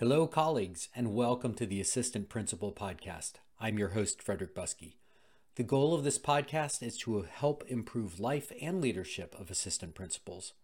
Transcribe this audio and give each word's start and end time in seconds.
Hello, 0.00 0.26
colleagues, 0.26 0.88
and 0.96 1.14
welcome 1.14 1.52
to 1.52 1.66
the 1.66 1.78
Assistant 1.78 2.30
Principal 2.30 2.72
Podcast. 2.72 3.32
I'm 3.60 3.78
your 3.78 3.90
host, 3.90 4.22
Frederick 4.22 4.54
Buskey. 4.54 4.94
The 5.56 5.62
goal 5.62 5.92
of 5.92 6.04
this 6.04 6.18
podcast 6.18 6.82
is 6.82 6.96
to 7.00 7.20
help 7.30 7.64
improve 7.68 8.18
life 8.18 8.50
and 8.62 8.80
leadership 8.80 9.36
of 9.38 9.50
assistant 9.50 9.94
principals. 9.94 10.54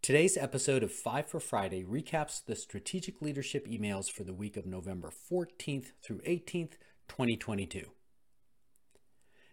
Today's 0.00 0.38
episode 0.38 0.82
of 0.82 0.90
Five 0.90 1.26
for 1.26 1.38
Friday 1.38 1.84
recaps 1.84 2.42
the 2.42 2.56
strategic 2.56 3.20
leadership 3.20 3.68
emails 3.68 4.10
for 4.10 4.24
the 4.24 4.32
week 4.32 4.56
of 4.56 4.64
November 4.64 5.10
14th 5.10 5.88
through 6.02 6.22
18th, 6.26 6.76
2022. 7.08 7.90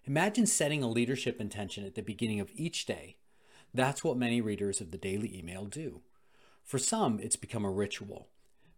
Imagine 0.06 0.46
setting 0.46 0.82
a 0.82 0.90
leadership 0.90 1.42
intention 1.42 1.86
at 1.86 1.96
the 1.96 2.02
beginning 2.02 2.40
of 2.40 2.52
each 2.56 2.86
day. 2.86 3.18
That's 3.74 4.02
what 4.02 4.16
many 4.16 4.40
readers 4.40 4.80
of 4.80 4.92
the 4.92 4.98
daily 4.98 5.38
email 5.38 5.66
do. 5.66 6.04
For 6.64 6.78
some, 6.78 7.20
it's 7.20 7.36
become 7.36 7.66
a 7.66 7.70
ritual. 7.70 8.30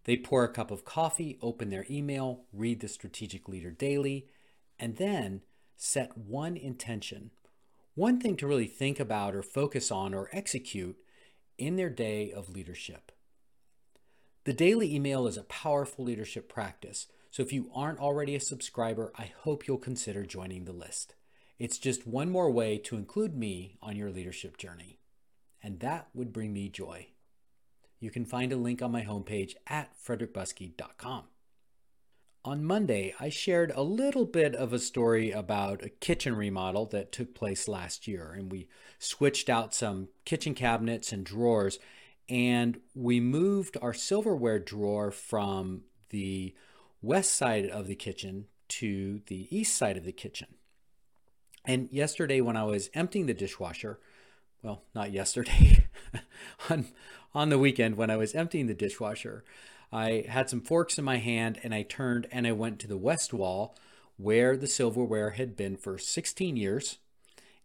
They 0.05 0.18
pour 0.18 0.43
a 0.43 0.52
cup 0.52 0.71
of 0.71 0.86
coffee, 0.86 1.37
open 1.41 1.69
their 1.69 1.86
email, 1.89 2.46
read 2.51 2.79
the 2.79 2.87
strategic 2.87 3.47
leader 3.47 3.71
daily, 3.71 4.27
and 4.79 4.97
then 4.97 5.41
set 5.77 6.18
one 6.18 6.57
intention, 6.57 7.32
one 7.93 8.19
thing 8.19 8.36
to 8.37 8.47
really 8.47 8.68
think 8.68 9.00
about 9.00 9.36
or 9.36 9.43
focus 9.43 9.91
on 9.91 10.14
or 10.14 10.29
execute 10.32 10.97
in 11.57 11.75
their 11.75 11.89
day 11.89 12.32
of 12.32 12.50
leadership. 12.50 13.11
The 14.43 14.54
daily 14.54 14.96
email 14.96 15.27
is 15.27 15.37
a 15.37 15.43
powerful 15.43 16.04
leadership 16.04 16.49
practice, 16.49 17.05
so 17.29 17.43
if 17.43 17.54
you 17.54 17.69
aren't 17.75 17.99
already 17.99 18.36
a 18.36 18.39
subscriber, 18.39 19.13
I 19.15 19.32
hope 19.41 19.68
you'll 19.68 19.77
consider 19.77 20.25
joining 20.25 20.65
the 20.65 20.74
list. 20.74 21.13
It's 21.60 21.77
just 21.77 22.07
one 22.07 22.32
more 22.32 22.49
way 22.49 22.79
to 22.79 22.97
include 22.97 23.38
me 23.38 23.77
on 23.83 23.96
your 23.96 24.10
leadership 24.10 24.57
journey, 24.57 24.99
and 25.61 25.79
that 25.82 26.07
would 26.15 26.33
bring 26.33 26.54
me 26.54 26.69
joy. 26.69 27.11
You 28.01 28.10
can 28.10 28.25
find 28.25 28.51
a 28.51 28.57
link 28.57 28.82
on 28.82 28.91
my 28.91 29.04
homepage 29.04 29.54
at 29.68 29.93
frederickbuskey.com. 29.96 31.25
On 32.44 32.66
Monday, 32.66 33.13
I 33.19 33.30
shared 33.30 33.71
a 33.75 33.83
little 33.83 34.25
bit 34.25 34.55
of 34.55 34.73
a 34.73 34.80
story 34.80 35.30
about 35.30 35.85
a 35.85 35.89
kitchen 35.89 36.35
remodel 36.35 36.88
that 36.88 37.11
took 37.11 37.35
place 37.35 37.67
last 37.67 38.07
year, 38.07 38.33
and 38.35 38.52
we 38.52 38.67
switched 38.97 39.47
out 39.47 39.75
some 39.75 40.07
kitchen 40.25 40.55
cabinets 40.55 41.11
and 41.11 41.23
drawers, 41.23 41.77
and 42.27 42.79
we 42.95 43.19
moved 43.19 43.77
our 43.79 43.94
silverware 43.94 44.57
drawer 44.57 45.11
from 45.11 45.81
the 46.09 46.55
west 47.03 47.35
side 47.35 47.67
of 47.67 47.85
the 47.85 47.95
kitchen 47.95 48.47
to 48.69 49.22
the 49.27 49.47
east 49.55 49.77
side 49.77 49.97
of 49.97 50.05
the 50.05 50.11
kitchen. 50.11 50.47
And 51.63 51.89
yesterday, 51.91 52.41
when 52.41 52.57
I 52.57 52.63
was 52.63 52.89
emptying 52.95 53.27
the 53.27 53.35
dishwasher, 53.35 53.99
well, 54.63 54.83
not 54.93 55.11
yesterday, 55.11 55.87
on, 56.69 56.87
on 57.33 57.49
the 57.49 57.59
weekend 57.59 57.95
when 57.95 58.09
I 58.09 58.17
was 58.17 58.35
emptying 58.35 58.67
the 58.67 58.73
dishwasher, 58.73 59.43
I 59.91 60.25
had 60.27 60.49
some 60.49 60.61
forks 60.61 60.97
in 60.97 61.03
my 61.03 61.17
hand 61.17 61.59
and 61.63 61.73
I 61.73 61.83
turned 61.83 62.27
and 62.31 62.47
I 62.47 62.51
went 62.53 62.79
to 62.79 62.87
the 62.87 62.97
west 62.97 63.33
wall 63.33 63.75
where 64.17 64.55
the 64.55 64.67
silverware 64.67 65.31
had 65.31 65.55
been 65.55 65.75
for 65.75 65.97
16 65.97 66.55
years 66.55 66.99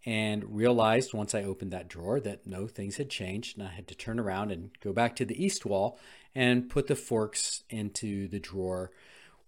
and 0.05 0.56
realized 0.56 1.12
once 1.12 1.34
I 1.34 1.42
opened 1.42 1.72
that 1.72 1.89
drawer 1.89 2.20
that 2.20 2.47
no 2.47 2.67
things 2.67 2.97
had 2.97 3.11
changed 3.11 3.58
and 3.58 3.67
I 3.67 3.70
had 3.70 3.89
to 3.89 3.94
turn 3.94 4.19
around 4.19 4.50
and 4.50 4.70
go 4.80 4.92
back 4.92 5.17
to 5.17 5.24
the 5.24 5.42
east 5.42 5.67
wall 5.67 5.98
and 6.34 6.70
put 6.70 6.86
the 6.86 6.97
forks 6.97 7.64
into 7.69 8.28
the 8.28 8.41
drawer 8.41 8.91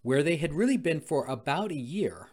where 0.01 0.23
they 0.23 0.37
had 0.37 0.53
really 0.53 0.77
been 0.77 1.01
for 1.01 1.25
about 1.25 1.71
a 1.71 1.75
year. 1.75 2.29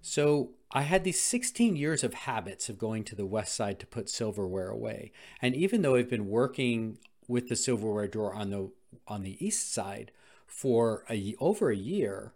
So 0.00 0.50
I 0.70 0.82
had 0.82 1.04
these 1.04 1.20
16 1.20 1.76
years 1.76 2.04
of 2.04 2.14
habits 2.14 2.68
of 2.68 2.78
going 2.78 3.04
to 3.04 3.16
the 3.16 3.26
west 3.26 3.54
side 3.54 3.78
to 3.80 3.86
put 3.86 4.08
silverware 4.08 4.68
away. 4.68 5.12
And 5.40 5.54
even 5.54 5.82
though 5.82 5.96
I've 5.96 6.10
been 6.10 6.28
working 6.28 6.98
with 7.26 7.48
the 7.48 7.56
silverware 7.56 8.08
drawer 8.08 8.34
on 8.34 8.50
the 8.50 8.70
on 9.06 9.22
the 9.22 9.44
east 9.44 9.72
side 9.72 10.10
for 10.46 11.04
a, 11.10 11.34
over 11.38 11.70
a 11.70 11.76
year, 11.76 12.32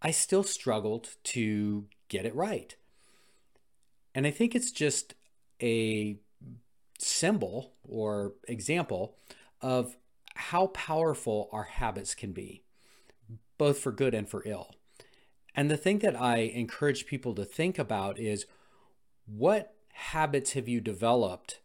I 0.00 0.10
still 0.10 0.42
struggled 0.42 1.16
to 1.24 1.86
get 2.08 2.24
it 2.24 2.34
right. 2.34 2.74
And 4.14 4.26
I 4.26 4.30
think 4.30 4.54
it's 4.54 4.70
just 4.70 5.14
a 5.62 6.16
symbol 6.98 7.74
or 7.86 8.34
example 8.46 9.16
of 9.60 9.96
how 10.34 10.68
powerful 10.68 11.48
our 11.52 11.64
habits 11.64 12.14
can 12.14 12.32
be, 12.32 12.62
both 13.58 13.78
for 13.78 13.92
good 13.92 14.14
and 14.14 14.28
for 14.28 14.42
ill. 14.46 14.74
And 15.58 15.70
the 15.70 15.76
thing 15.76 15.98
that 15.98 16.18
I 16.18 16.38
encourage 16.38 17.06
people 17.06 17.34
to 17.34 17.44
think 17.44 17.78
about 17.78 18.18
is 18.18 18.46
what 19.26 19.74
habits 19.92 20.52
have 20.52 20.68
you 20.68 20.80
developed 20.80 21.60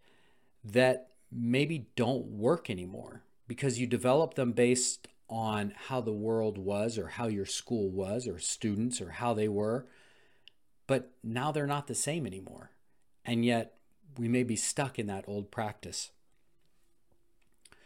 that 0.63 1.09
maybe 1.31 1.87
don't 1.95 2.25
work 2.25 2.69
anymore? 2.69 3.23
because 3.47 3.79
you 3.79 3.87
develop 3.87 4.33
them 4.33 4.51
based 4.51 5.07
on 5.29 5.73
how 5.87 6.01
the 6.01 6.13
world 6.13 6.57
was 6.57 6.97
or 6.97 7.07
how 7.07 7.27
your 7.27 7.45
school 7.45 7.89
was 7.89 8.27
or 8.27 8.39
students 8.39 9.01
or 9.01 9.11
how 9.11 9.33
they 9.33 9.47
were. 9.47 9.85
But 10.87 11.11
now 11.23 11.51
they're 11.51 11.67
not 11.67 11.87
the 11.87 11.95
same 11.95 12.25
anymore. 12.25 12.71
And 13.25 13.45
yet 13.45 13.75
we 14.17 14.27
may 14.27 14.43
be 14.43 14.55
stuck 14.55 14.99
in 14.99 15.07
that 15.07 15.25
old 15.27 15.49
practice. 15.51 16.11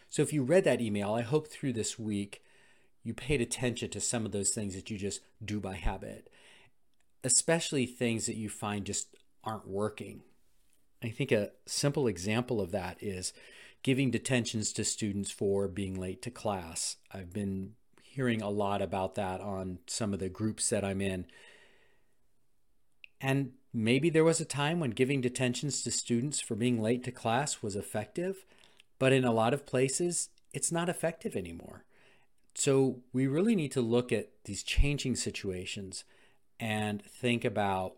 So 0.10 0.22
if 0.22 0.34
you 0.34 0.44
read 0.44 0.64
that 0.64 0.82
email, 0.82 1.14
I 1.14 1.22
hope 1.22 1.48
through 1.48 1.74
this 1.74 2.00
week 2.00 2.42
you 3.04 3.14
paid 3.14 3.42
attention 3.42 3.90
to 3.90 4.02
some 4.02 4.26
of 4.26 4.32
those 4.32 4.50
things 4.50 4.76
that 4.76 4.90
you 4.90 4.98
just 4.98 5.22
do 5.44 5.60
by 5.60 5.76
habit, 5.76 6.30
especially 7.24 7.86
things 7.86 8.26
that 8.26 8.36
you 8.36 8.50
find 8.50 8.86
just 8.86 9.16
aren't 9.44 9.68
working. 9.68 10.22
I 11.04 11.10
think 11.10 11.32
a 11.32 11.52
simple 11.66 12.08
example 12.08 12.60
of 12.60 12.72
that 12.72 12.98
is 13.02 13.34
giving 13.84 14.12
detentions 14.12 14.74
to 14.74 14.84
students 14.84 15.32
for 15.32 15.68
being 15.68 16.00
late 16.00 16.22
to 16.24 16.32
class. 16.32 16.98
I've 17.12 17.32
been 17.32 17.74
hearing 18.02 18.42
a 18.42 18.50
lot 18.50 18.82
about 18.82 19.16
that 19.16 19.40
on 19.42 19.80
some 19.86 20.12
of 20.12 20.20
the 20.20 20.30
groups 20.30 20.70
that 20.70 20.84
I'm 20.84 21.02
in. 21.02 21.28
And 23.22 23.52
maybe 23.74 24.10
there 24.10 24.24
was 24.24 24.42
a 24.42 24.46
time 24.46 24.80
when 24.80 24.90
giving 24.90 25.22
detentions 25.22 25.84
to 25.84 25.92
students 25.92 26.42
for 26.42 26.56
being 26.56 26.82
late 26.82 27.04
to 27.04 27.12
class 27.12 27.62
was 27.62 27.76
effective, 27.76 28.46
but 29.00 29.14
in 29.14 29.24
a 29.24 29.32
lot 29.32 29.54
of 29.54 29.66
places, 29.66 30.30
it's 30.52 30.72
not 30.72 30.90
effective 30.90 31.36
anymore. 31.36 31.84
So 32.60 33.02
we 33.14 33.28
really 33.28 33.56
need 33.56 33.72
to 33.74 33.82
look 33.82 34.12
at 34.12 34.30
these 34.46 34.64
changing 34.64 35.16
situations 35.16 36.04
and 36.60 37.06
think 37.06 37.46
about 37.46 37.94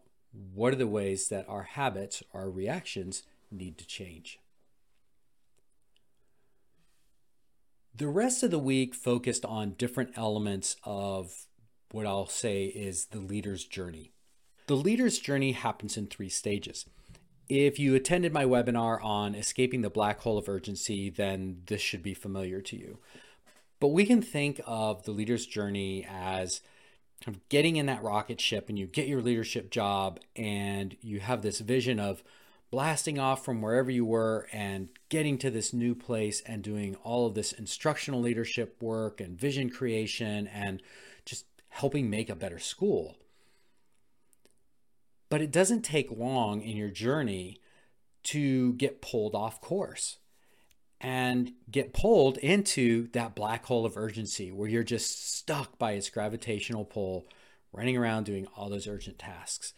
what 0.54 0.74
are 0.74 0.76
the 0.76 0.86
ways 0.86 1.30
that 1.30 1.48
our 1.48 1.64
habits, 1.64 2.22
our 2.34 2.50
reactions 2.50 3.24
need 3.50 3.78
to 3.78 3.88
change. 3.88 4.38
The 7.96 8.10
rest 8.10 8.44
of 8.44 8.52
the 8.52 8.60
week 8.60 8.94
focused 8.94 9.46
on 9.46 9.76
different 9.78 10.18
elements 10.18 10.76
of 10.84 11.48
what 11.92 12.06
I'll 12.06 12.28
say 12.28 12.66
is 12.66 13.06
the 13.06 13.20
leader's 13.20 13.64
journey. 13.64 14.12
The 14.68 14.76
leader's 14.76 15.20
journey 15.20 15.54
happens 15.54 15.96
in 15.96 16.08
three 16.08 16.30
stages. 16.30 16.86
If 17.48 17.80
you 17.80 17.96
attended 17.96 18.34
my 18.34 18.44
webinar 18.44 19.02
on 19.02 19.36
escaping 19.36 19.84
the 19.84 19.90
black 19.90 20.20
hole 20.20 20.38
of 20.38 20.50
urgency, 20.50 21.10
then 21.10 21.62
this 21.68 21.80
should 21.80 22.04
be 22.04 22.14
familiar 22.14 22.60
to 22.64 22.76
you. 22.76 23.00
But 23.80 23.90
we 23.90 24.06
can 24.06 24.22
think 24.22 24.60
of 24.66 25.04
the 25.04 25.12
leader's 25.12 25.46
journey 25.46 26.06
as 26.10 26.62
kind 27.24 27.36
of 27.36 27.48
getting 27.50 27.76
in 27.78 27.86
that 27.88 28.04
rocket 28.04 28.40
ship 28.40 28.70
and 28.70 28.78
you 28.78 28.88
get 28.88 29.08
your 29.08 29.22
leadership 29.22 29.72
job 29.72 30.20
and 30.36 30.96
you 31.02 31.20
have 31.20 31.42
this 31.42 31.60
vision 31.60 32.00
of 32.00 32.24
blasting 32.72 33.18
off 33.18 33.44
from 33.44 33.62
wherever 33.62 33.90
you 33.90 34.06
were 34.06 34.48
and 34.54 34.90
getting 35.10 35.38
to 35.38 35.50
this 35.50 35.74
new 35.74 35.96
place 35.96 36.42
and 36.46 36.62
doing 36.62 36.96
all 37.04 37.26
of 37.26 37.34
this 37.34 37.52
instructional 37.52 38.22
leadership 38.22 38.82
work 38.82 39.20
and 39.20 39.40
vision 39.40 39.70
creation 39.70 40.48
and 40.48 40.82
just 41.26 41.46
helping 41.70 42.10
make 42.10 42.30
a 42.30 42.36
better 42.36 42.60
school. 42.60 43.18
But 45.30 45.42
it 45.42 45.52
doesn't 45.52 45.84
take 45.84 46.12
long 46.12 46.62
in 46.62 46.78
your 46.78 46.90
journey 46.90 47.58
to 48.24 48.74
get 48.74 49.02
pulled 49.02 49.36
off 49.36 49.62
course 49.62 50.18
and 51.02 51.54
get 51.72 51.94
pulled 51.94 52.38
into 52.38 53.08
that 53.12 53.36
black 53.36 53.66
hole 53.66 53.86
of 53.86 53.98
urgency 53.98 54.52
where 54.52 54.68
you're 54.68 54.84
just 54.84 55.36
stuck 55.38 55.78
by 55.80 55.94
its 55.94 56.10
gravitational 56.10 56.86
pull, 56.86 57.28
running 57.72 57.96
around 57.96 58.26
doing 58.26 58.48
all 58.56 58.70
those 58.70 58.88
urgent 58.88 59.18
tasks. 59.18 59.74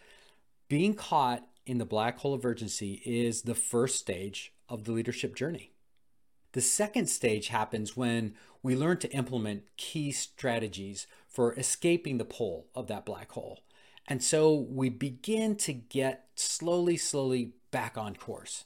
Being 0.67 0.95
caught 0.95 1.47
in 1.65 1.77
the 1.77 1.85
black 1.85 2.19
hole 2.19 2.33
of 2.33 2.45
urgency 2.45 3.01
is 3.05 3.43
the 3.43 3.55
first 3.55 3.99
stage 3.99 4.53
of 4.67 4.85
the 4.85 4.91
leadership 4.91 5.35
journey. 5.35 5.73
The 6.53 6.61
second 6.61 7.07
stage 7.07 7.47
happens 7.49 7.95
when 7.95 8.33
we 8.63 8.75
learn 8.75 8.97
to 8.97 9.11
implement 9.11 9.63
key 9.77 10.11
strategies 10.11 11.07
for 11.27 11.53
escaping 11.57 12.17
the 12.17 12.25
pull 12.25 12.67
of 12.75 12.87
that 12.87 13.05
black 13.05 13.31
hole. 13.31 13.59
And 14.07 14.23
so 14.23 14.53
we 14.53 14.89
begin 14.89 15.55
to 15.57 15.73
get 15.73 16.25
slowly, 16.35 16.97
slowly 16.97 17.53
back 17.71 17.97
on 17.97 18.15
course. 18.15 18.65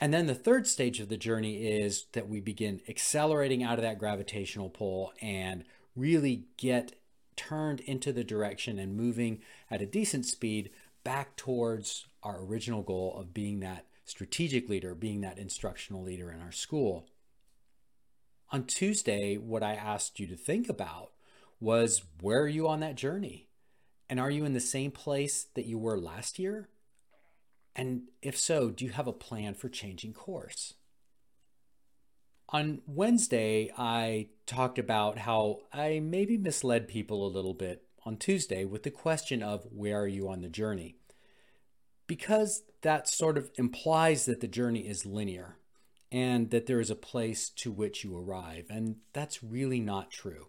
And 0.00 0.12
then 0.12 0.26
the 0.26 0.34
third 0.34 0.66
stage 0.66 1.00
of 1.00 1.08
the 1.08 1.16
journey 1.16 1.66
is 1.66 2.06
that 2.12 2.28
we 2.28 2.40
begin 2.40 2.80
accelerating 2.88 3.62
out 3.62 3.78
of 3.78 3.82
that 3.82 3.98
gravitational 3.98 4.68
pull 4.68 5.12
and 5.20 5.64
really 5.94 6.44
get 6.56 6.94
turned 7.36 7.80
into 7.80 8.12
the 8.12 8.24
direction 8.24 8.78
and 8.78 8.96
moving 8.96 9.40
at 9.70 9.82
a 9.82 9.86
decent 9.86 10.26
speed 10.26 10.70
back 11.04 11.36
towards 11.36 12.06
our 12.22 12.42
original 12.42 12.82
goal 12.82 13.16
of 13.16 13.34
being 13.34 13.60
that 13.60 13.86
strategic 14.04 14.68
leader, 14.68 14.94
being 14.94 15.20
that 15.20 15.38
instructional 15.38 16.02
leader 16.02 16.30
in 16.30 16.40
our 16.40 16.52
school. 16.52 17.06
On 18.50 18.64
Tuesday, 18.64 19.36
what 19.36 19.62
I 19.62 19.74
asked 19.74 20.20
you 20.20 20.26
to 20.26 20.36
think 20.36 20.68
about 20.68 21.12
was 21.60 22.02
where 22.20 22.42
are 22.42 22.48
you 22.48 22.68
on 22.68 22.80
that 22.80 22.96
journey? 22.96 23.48
And 24.10 24.20
are 24.20 24.30
you 24.30 24.44
in 24.44 24.52
the 24.52 24.60
same 24.60 24.90
place 24.90 25.46
that 25.54 25.64
you 25.64 25.78
were 25.78 25.98
last 25.98 26.38
year? 26.38 26.68
And 27.74 28.02
if 28.20 28.38
so, 28.38 28.70
do 28.70 28.84
you 28.84 28.90
have 28.92 29.06
a 29.06 29.12
plan 29.12 29.54
for 29.54 29.68
changing 29.68 30.12
course? 30.12 30.74
On 32.50 32.82
Wednesday, 32.86 33.72
I 33.78 34.28
talked 34.46 34.78
about 34.78 35.18
how 35.18 35.60
I 35.72 36.00
maybe 36.00 36.36
misled 36.36 36.86
people 36.86 37.26
a 37.26 37.34
little 37.34 37.54
bit 37.54 37.84
on 38.04 38.18
Tuesday 38.18 38.64
with 38.64 38.82
the 38.82 38.90
question 38.90 39.42
of 39.42 39.66
where 39.70 40.00
are 40.00 40.08
you 40.08 40.28
on 40.28 40.42
the 40.42 40.48
journey? 40.48 40.96
Because 42.06 42.64
that 42.82 43.08
sort 43.08 43.38
of 43.38 43.50
implies 43.56 44.26
that 44.26 44.40
the 44.40 44.48
journey 44.48 44.80
is 44.80 45.06
linear 45.06 45.56
and 46.10 46.50
that 46.50 46.66
there 46.66 46.80
is 46.80 46.90
a 46.90 46.96
place 46.96 47.48
to 47.48 47.72
which 47.72 48.04
you 48.04 48.16
arrive. 48.16 48.66
And 48.68 48.96
that's 49.14 49.42
really 49.42 49.80
not 49.80 50.10
true. 50.10 50.48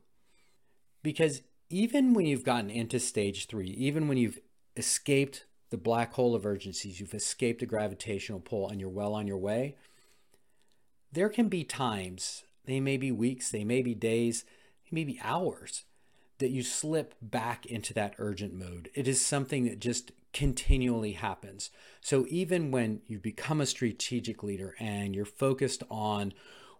Because 1.03 1.41
even 1.69 2.13
when 2.13 2.25
you've 2.25 2.43
gotten 2.43 2.69
into 2.69 2.99
stage 2.99 3.47
three, 3.47 3.69
even 3.69 4.09
when 4.09 4.17
you've 4.17 4.39
escaped 4.75 5.45
the 5.73 5.77
black 5.79 6.13
hole 6.13 6.35
of 6.35 6.45
urgencies, 6.45 6.99
you've 6.99 7.15
escaped 7.15 7.59
the 7.59 7.65
gravitational 7.65 8.39
pull, 8.39 8.69
and 8.69 8.79
you're 8.79 8.87
well 8.87 9.15
on 9.15 9.25
your 9.25 9.39
way, 9.39 9.75
there 11.11 11.29
can 11.29 11.49
be 11.49 11.63
times, 11.63 12.43
they 12.65 12.79
may 12.79 12.95
be 12.95 13.11
weeks, 13.11 13.49
they 13.49 13.63
may 13.63 13.81
be 13.81 13.95
days, 13.95 14.45
they 14.83 14.93
may 14.93 15.03
be 15.03 15.19
hours, 15.23 15.85
that 16.37 16.51
you 16.51 16.61
slip 16.61 17.15
back 17.23 17.65
into 17.65 17.91
that 17.91 18.13
urgent 18.19 18.53
mode. 18.53 18.91
It 18.93 19.07
is 19.07 19.19
something 19.25 19.65
that 19.65 19.79
just 19.79 20.11
continually 20.31 21.13
happens. 21.13 21.71
So 22.01 22.27
even 22.29 22.69
when 22.69 23.01
you 23.07 23.17
become 23.17 23.59
a 23.59 23.65
strategic 23.65 24.43
leader 24.43 24.75
and 24.79 25.15
you're 25.15 25.25
focused 25.25 25.81
on 25.89 26.33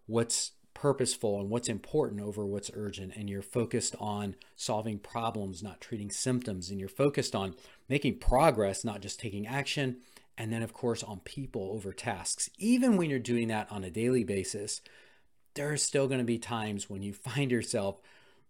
what's 0.05 0.51
purposeful 0.73 1.39
and 1.39 1.49
what's 1.49 1.69
important 1.69 2.21
over 2.21 2.45
what's 2.45 2.71
urgent 2.73 3.13
and 3.15 3.29
you're 3.29 3.41
focused 3.41 3.95
on 3.99 4.35
solving 4.55 4.99
problems 4.99 5.61
not 5.61 5.81
treating 5.81 6.09
symptoms 6.09 6.69
and 6.69 6.79
you're 6.79 6.89
focused 6.89 7.35
on 7.35 7.55
making 7.87 8.17
progress 8.17 8.83
not 8.83 9.01
just 9.01 9.19
taking 9.19 9.47
action 9.47 9.97
and 10.37 10.51
then 10.51 10.63
of 10.63 10.73
course 10.73 11.03
on 11.03 11.19
people 11.19 11.71
over 11.73 11.93
tasks. 11.93 12.49
Even 12.57 12.97
when 12.97 13.09
you're 13.09 13.19
doing 13.19 13.47
that 13.49 13.71
on 13.71 13.83
a 13.83 13.91
daily 13.91 14.23
basis 14.23 14.81
there 15.55 15.71
are 15.71 15.77
still 15.77 16.07
going 16.07 16.19
to 16.19 16.25
be 16.25 16.39
times 16.39 16.89
when 16.89 17.03
you 17.03 17.13
find 17.13 17.51
yourself 17.51 18.01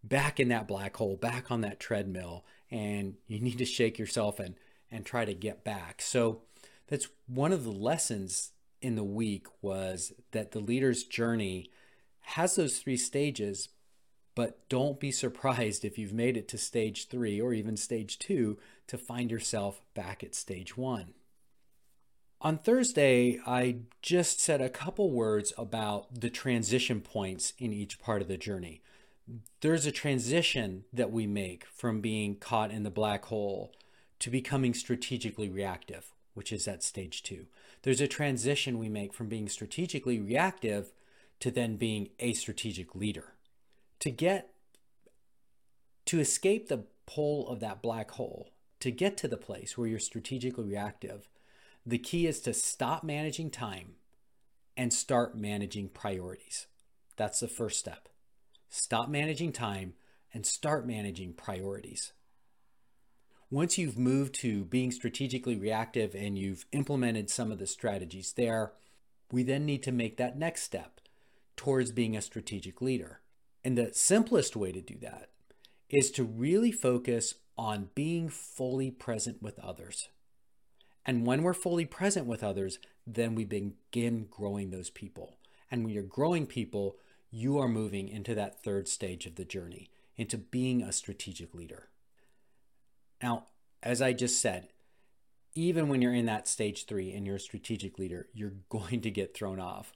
back 0.04 0.40
in 0.40 0.50
that 0.50 0.68
black 0.68 0.96
hole 0.98 1.16
back 1.16 1.52
on 1.52 1.62
that 1.62 1.80
treadmill 1.80 2.46
and 2.72 3.16
you 3.28 3.40
need 3.40 3.58
to 3.58 3.66
shake 3.66 4.00
yourself 4.00 4.40
and 4.40 4.56
and 4.92 5.06
try 5.06 5.26
to 5.26 5.34
get 5.34 5.64
back. 5.64 6.02
So 6.02 6.42
that's 6.88 7.08
one 7.28 7.52
of 7.52 7.64
the 7.64 7.72
lessons 7.72 8.52
in 8.81 8.96
the 8.96 9.04
week 9.04 9.48
was 9.62 10.14
that 10.31 10.52
the 10.52 10.60
leader's 10.60 11.04
journey 11.04 11.72
has 12.24 12.56
those 12.56 12.80
three 12.80 12.98
stages, 12.98 13.70
but 14.36 14.68
don't 14.70 15.00
be 15.00 15.12
surprised 15.12 15.86
if 15.86 15.98
you've 15.98 16.14
made 16.14 16.38
it 16.38 16.48
to 16.50 16.58
stage 16.58 17.08
three 17.08 17.40
or 17.40 17.54
even 17.54 17.78
stage 17.78 18.18
two 18.18 18.58
to 18.88 18.98
find 18.98 19.30
yourself 19.30 19.81
back 19.94 20.24
at 20.24 20.36
stage 20.36 20.75
one. 20.75 21.14
On 22.42 22.58
Thursday, 22.58 23.40
I 23.48 23.78
just 24.02 24.42
said 24.42 24.60
a 24.60 24.70
couple 24.70 25.12
words 25.12 25.54
about 25.58 26.20
the 26.20 26.30
transition 26.30 27.00
points 27.00 27.54
in 27.58 27.72
each 27.72 28.00
part 28.00 28.22
of 28.22 28.28
the 28.28 28.38
journey. 28.38 28.81
There's 29.62 29.86
a 29.86 29.92
transition 29.94 30.84
that 30.92 31.12
we 31.12 31.26
make 31.26 31.66
from 31.66 32.02
being 32.02 32.36
caught 32.36 32.72
in 32.72 32.84
the 32.84 32.90
black 32.90 33.26
hole 33.26 33.72
to 34.19 34.30
becoming 34.30 34.74
strategically 34.74 35.50
reactive, 35.50 36.12
which 36.34 36.52
is 36.52 36.68
at 36.68 36.84
stage 36.84 37.24
two. 37.24 37.46
There's 37.84 38.02
a 38.02 38.08
transition 38.08 38.78
we 38.78 38.90
make 38.90 39.14
from 39.14 39.30
being 39.30 39.48
strategically 39.48 40.19
reactive 40.19 40.92
to 41.44 41.51
then 41.51 41.75
being 41.75 42.07
a 42.19 42.31
strategic 42.31 42.95
leader. 42.95 43.34
To 44.00 44.10
get 44.10 44.54
to 46.06 46.22
escape 46.22 46.69
the 46.69 46.86
pull 47.06 47.50
of 47.50 47.60
that 47.60 47.81
black 47.81 48.12
hole, 48.12 48.51
to 48.80 48.92
get 48.92 49.18
to 49.18 49.28
the 49.28 49.36
place 49.36 49.78
where 49.78 49.86
you're 49.86 50.00
strategically 50.00 50.63
reactive, 50.63 51.28
the 51.86 51.98
key 51.98 52.28
is 52.28 52.40
to 52.40 52.54
stop 52.54 53.04
managing 53.04 53.50
time 53.50 53.95
and 54.78 54.94
start 54.94 55.36
managing 55.36 55.90
priorities. 55.90 56.68
That's 57.18 57.42
the 57.42 57.50
first 57.50 57.78
step. 57.78 58.07
Stop 58.69 59.10
managing 59.10 59.51
time 59.51 59.95
and 60.34 60.45
start 60.45 60.88
managing 60.88 61.34
priorities. 61.34 62.13
Once 63.51 63.78
you've 63.78 63.98
moved 63.98 64.34
to 64.36 64.63
being 64.63 64.94
strategically 64.94 65.57
reactive 65.57 66.16
and 66.16 66.38
you've 66.38 66.66
implemented 66.72 67.30
some 67.30 67.51
of 67.51 67.60
the 67.60 67.68
strategies 67.68 68.31
there, 68.38 68.72
we 69.30 69.44
then 69.44 69.66
need 69.66 69.84
to 69.84 69.92
make 69.92 70.16
that 70.16 70.38
next 70.38 70.63
step 70.63 71.01
towards 71.56 71.92
being 71.92 72.16
a 72.16 72.22
strategic 72.22 72.82
leader. 72.82 73.22
And 73.64 73.78
the 73.78 73.92
simplest 73.94 74.56
way 74.56 74.72
to 74.72 74.82
do 74.82 74.98
that 75.02 75.30
is 75.90 76.12
to 76.12 76.24
really 76.24 76.72
focus 76.72 77.36
on 77.58 77.90
being 77.96 78.30
fully 78.30 78.92
present 78.92 79.42
with 79.42 79.60
others. 79.60 80.10
And 81.06 81.26
when 81.26 81.44
we're 81.44 81.54
fully 81.54 81.86
present 81.86 82.26
with 82.26 82.44
others, 82.44 82.80
then 83.06 83.36
we 83.36 83.46
begin 83.46 84.28
growing 84.30 84.72
those 84.72 84.90
people. 84.90 85.36
And 85.70 85.84
when 85.84 85.94
you're 85.94 86.04
growing 86.04 86.48
people, 86.48 86.98
you 87.30 87.58
are 87.58 87.68
moving 87.68 88.08
into 88.08 88.36
that 88.36 88.64
third 88.64 88.88
stage 88.88 89.26
of 89.26 89.36
the 89.36 89.46
journey, 89.46 89.90
into 90.18 90.38
being 90.38 90.82
a 90.82 90.92
strategic 90.92 91.54
leader. 91.54 91.90
Now, 93.22 93.48
as 93.82 94.02
I 94.02 94.14
just 94.14 94.42
said, 94.42 94.70
even 95.56 95.88
when 95.88 96.02
you're 96.02 96.14
in 96.14 96.26
that 96.26 96.48
stage 96.48 96.86
three 96.86 97.12
and 97.12 97.26
you're 97.26 97.36
a 97.36 97.40
strategic 97.40 98.00
leader, 98.00 98.28
you're 98.34 98.54
going 98.70 99.02
to 99.02 99.12
get 99.12 99.36
thrown 99.36 99.60
off. 99.60 99.94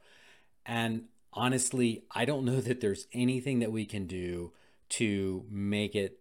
And 0.66 1.06
honestly, 1.34 2.04
I 2.12 2.26
don't 2.26 2.46
know 2.46 2.62
that 2.62 2.82
there's 2.82 3.08
anything 3.14 3.60
that 3.60 3.72
we 3.72 3.86
can 3.86 4.08
do 4.08 4.52
to 4.90 5.46
make 5.50 5.96
it 5.96 6.20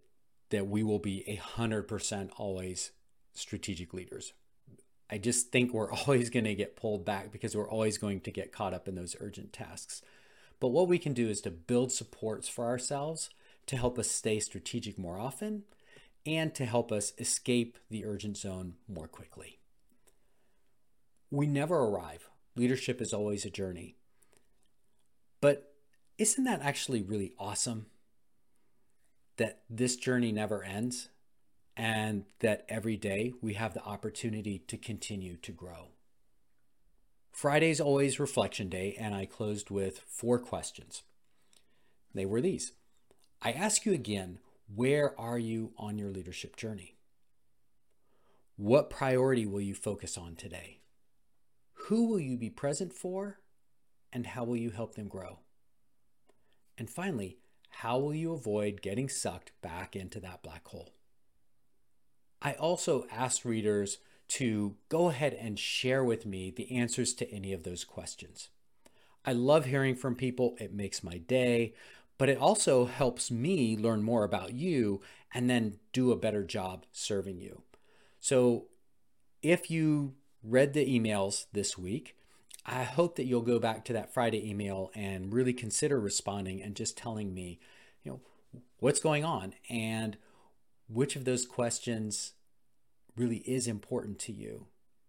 that 0.49 0.67
we 0.67 0.83
will 0.83 0.99
be 0.99 1.23
a 1.27 1.35
hundred 1.35 1.83
percent 1.83 2.31
always 2.37 2.91
strategic 3.33 3.93
leaders. 3.93 4.33
I 5.09 5.17
just 5.17 5.51
think 5.51 5.73
we're 5.73 5.91
always 6.07 6.29
going 6.29 6.45
to 6.45 6.55
get 6.55 6.75
pulled 6.75 7.05
back 7.05 7.31
because 7.31 7.55
we're 7.55 7.69
always 7.69 7.97
going 7.97 8.21
to 8.21 8.31
get 8.31 8.51
caught 8.51 8.73
up 8.73 8.87
in 8.87 8.95
those 8.95 9.15
urgent 9.19 9.53
tasks. 9.53 10.01
But 10.59 10.69
what 10.69 10.87
we 10.87 10.97
can 10.97 11.13
do 11.13 11.27
is 11.29 11.41
to 11.41 11.51
build 11.51 11.91
supports 11.91 12.47
for 12.47 12.65
ourselves 12.65 13.29
to 13.67 13.77
help 13.77 13.99
us 13.99 14.09
stay 14.09 14.39
strategic 14.39 14.97
more 14.97 15.19
often 15.19 15.63
and 16.25 16.53
to 16.55 16.65
help 16.65 16.91
us 16.91 17.13
escape 17.17 17.77
the 17.89 18.05
urgent 18.05 18.37
zone 18.37 18.75
more 18.87 19.07
quickly. 19.07 19.59
We 21.29 21.47
never 21.47 21.77
arrive. 21.77 22.29
Leadership 22.55 23.01
is 23.01 23.13
always 23.13 23.45
a 23.45 23.49
journey. 23.49 23.97
But 25.41 25.73
isn't 26.17 26.43
that 26.43 26.61
actually 26.61 27.01
really 27.01 27.33
awesome? 27.37 27.87
That 29.37 29.61
this 29.69 29.95
journey 29.95 30.31
never 30.31 30.63
ends 30.63 31.09
and 31.75 32.25
that 32.39 32.65
every 32.67 32.97
day 32.97 33.33
we 33.39 33.53
have 33.53 33.73
the 33.75 33.83
opportunity 33.83 34.59
to 34.67 34.77
continue 34.77 35.37
to 35.37 35.51
grow. 35.51 35.89
Friday's 37.31 37.79
always 37.79 38.19
reflection 38.19 38.67
day, 38.67 38.95
and 38.99 39.13
I 39.13 39.27
closed 39.27 39.69
with 39.69 39.99
four 40.07 40.39
questions. 40.39 41.03
They 42.13 42.25
were 42.25 42.41
these 42.41 42.71
I 43.43 43.51
ask 43.51 43.85
you 43.85 43.93
again, 43.93 44.39
where 44.73 45.17
are 45.19 45.37
you 45.37 45.71
on 45.77 45.99
your 45.99 46.09
leadership 46.09 46.55
journey? 46.55 46.97
What 48.55 48.89
priority 48.89 49.45
will 49.45 49.61
you 49.61 49.75
focus 49.75 50.17
on 50.17 50.35
today? 50.35 50.79
Who 51.85 52.07
will 52.07 52.19
you 52.19 52.37
be 52.37 52.49
present 52.49 52.91
for? 52.91 53.39
And 54.11 54.27
how 54.27 54.43
will 54.43 54.57
you 54.57 54.71
help 54.71 54.95
them 54.95 55.07
grow? 55.07 55.39
And 56.77 56.89
finally, 56.89 57.37
how 57.69 57.99
will 57.99 58.13
you 58.13 58.33
avoid 58.33 58.81
getting 58.81 59.09
sucked 59.09 59.51
back 59.61 59.95
into 59.95 60.19
that 60.19 60.43
black 60.43 60.67
hole? 60.67 60.93
I 62.41 62.53
also 62.53 63.05
asked 63.11 63.45
readers 63.45 63.97
to 64.29 64.75
go 64.89 65.09
ahead 65.09 65.33
and 65.33 65.57
share 65.57 66.03
with 66.03 66.25
me 66.25 66.51
the 66.51 66.71
answers 66.71 67.13
to 67.15 67.31
any 67.31 67.53
of 67.53 67.63
those 67.63 67.83
questions. 67.83 68.49
I 69.25 69.33
love 69.33 69.65
hearing 69.65 69.95
from 69.95 70.15
people, 70.15 70.55
it 70.59 70.73
makes 70.73 71.03
my 71.03 71.17
day, 71.17 71.73
but 72.17 72.29
it 72.29 72.37
also 72.37 72.85
helps 72.85 73.29
me 73.29 73.77
learn 73.77 74.03
more 74.03 74.23
about 74.23 74.53
you 74.53 75.01
and 75.33 75.49
then 75.49 75.77
do 75.93 76.11
a 76.11 76.17
better 76.17 76.43
job 76.43 76.85
serving 76.91 77.39
you. 77.39 77.61
So 78.19 78.65
if 79.41 79.69
you 79.69 80.15
read 80.43 80.73
the 80.73 80.85
emails 80.85 81.45
this 81.53 81.77
week, 81.77 82.16
I 82.67 82.83
hope 82.83 83.15
that 83.15 83.25
you'll 83.25 83.41
go 83.41 83.59
back 83.59 83.85
to 83.85 83.93
that 83.93 84.13
Friday 84.13 84.47
email 84.49 84.91
and 84.93 85.33
really 85.33 85.53
consider 85.53 85.99
responding 85.99 86.61
and 86.61 86.75
just 86.75 86.97
telling 86.97 87.33
me, 87.33 87.59
you 88.03 88.11
know, 88.11 88.19
what's 88.79 88.99
going 88.99 89.23
on 89.23 89.53
and 89.69 90.17
which 90.89 91.15
of 91.15 91.23
those 91.23 91.45
questions 91.45 92.33
really 93.15 93.37
is 93.37 93.67
important 93.67 94.19
to 94.19 94.33
you. 94.33 94.67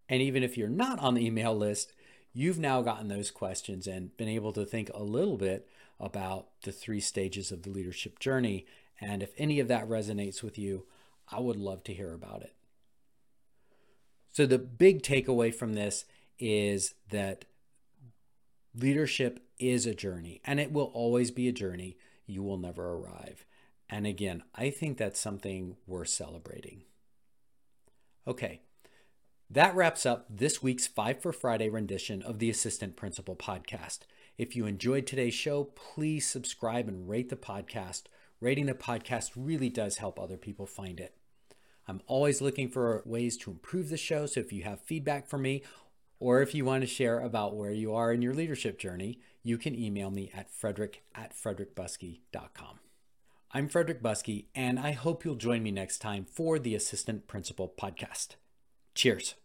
And 0.08 0.22
even 0.22 0.44
if 0.44 0.56
you're 0.56 0.68
not 0.68 1.00
on 1.00 1.14
the 1.14 1.26
email 1.26 1.54
list, 1.54 1.92
you've 2.32 2.60
now 2.60 2.80
gotten 2.80 3.08
those 3.08 3.32
questions 3.32 3.88
and 3.88 4.16
been 4.16 4.28
able 4.28 4.52
to 4.52 4.64
think 4.64 4.90
a 4.94 5.02
little 5.02 5.36
bit 5.36 5.68
about 5.98 6.46
the 6.62 6.70
three 6.70 7.00
stages 7.00 7.50
of 7.50 7.64
the 7.64 7.70
leadership 7.70 8.20
journey. 8.20 8.66
And 9.00 9.20
if 9.20 9.32
any 9.36 9.58
of 9.58 9.66
that 9.66 9.88
resonates 9.88 10.44
with 10.44 10.58
you, 10.58 10.86
I 11.30 11.40
would 11.40 11.56
love 11.56 11.82
to 11.84 11.94
hear 11.94 12.14
about 12.14 12.42
it. 12.42 12.54
So, 14.30 14.46
the 14.46 14.58
big 14.58 15.02
takeaway 15.02 15.52
from 15.52 15.74
this 15.74 16.04
is 16.38 16.94
that 17.10 17.44
leadership 18.78 19.40
is 19.58 19.86
a 19.86 19.94
journey 19.94 20.40
and 20.44 20.60
it 20.60 20.72
will 20.72 20.90
always 20.94 21.30
be 21.30 21.48
a 21.48 21.52
journey. 21.52 21.96
You 22.26 22.42
will 22.42 22.58
never 22.58 22.92
arrive. 22.92 23.44
And 23.90 24.06
again, 24.06 24.42
I 24.54 24.70
think 24.70 24.98
that's 24.98 25.20
something 25.20 25.76
worth 25.86 26.08
celebrating. 26.08 26.82
Okay, 28.26 28.60
that 29.50 29.74
wraps 29.74 30.04
up 30.04 30.26
this 30.28 30.62
week's 30.62 30.86
Five 30.86 31.22
for 31.22 31.32
Friday 31.32 31.70
rendition 31.70 32.20
of 32.22 32.38
the 32.38 32.50
Assistant 32.50 32.96
Principal 32.96 33.34
podcast. 33.34 34.00
If 34.36 34.54
you 34.54 34.66
enjoyed 34.66 35.06
today's 35.06 35.32
show, 35.32 35.64
please 35.64 36.26
subscribe 36.26 36.86
and 36.86 37.08
rate 37.08 37.30
the 37.30 37.36
podcast. 37.36 38.04
Rating 38.40 38.66
the 38.66 38.74
podcast 38.74 39.30
really 39.34 39.70
does 39.70 39.96
help 39.96 40.20
other 40.20 40.36
people 40.36 40.66
find 40.66 41.00
it. 41.00 41.14
I'm 41.86 42.02
always 42.06 42.42
looking 42.42 42.68
for 42.68 43.02
ways 43.06 43.38
to 43.38 43.50
improve 43.50 43.88
the 43.88 43.96
show, 43.96 44.26
so 44.26 44.40
if 44.40 44.52
you 44.52 44.64
have 44.64 44.80
feedback 44.82 45.26
for 45.26 45.38
me 45.38 45.62
or 46.20 46.42
if 46.42 46.54
you 46.54 46.64
want 46.64 46.82
to 46.82 46.86
share 46.86 47.20
about 47.20 47.56
where 47.56 47.72
you 47.72 47.94
are 47.94 48.12
in 48.12 48.22
your 48.22 48.34
leadership 48.34 48.78
journey, 48.78 49.20
you 49.42 49.58
can 49.58 49.78
email 49.78 50.10
me 50.10 50.30
at 50.34 50.50
frederick 50.50 51.02
at 51.14 51.34
frederickbuskey.com. 51.34 52.80
I'm 53.50 53.68
Frederick 53.68 54.02
Buskey, 54.02 54.44
and 54.54 54.78
I 54.78 54.92
hope 54.92 55.24
you'll 55.24 55.34
join 55.34 55.62
me 55.62 55.70
next 55.70 55.98
time 56.00 56.26
for 56.30 56.58
the 56.58 56.74
Assistant 56.74 57.26
Principal 57.26 57.72
Podcast. 57.80 58.36
Cheers. 58.94 59.36